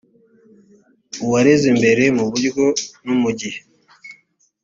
[1.23, 2.63] uwareze mbere mu buryo
[3.05, 3.59] no mu gihe